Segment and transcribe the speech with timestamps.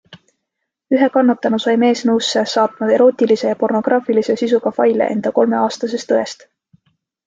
[0.95, 6.53] Ühe kannatanu sai mees nõusse saatma erootilise ja pornograafilise sisuga faile enda kolmeaastasest õest.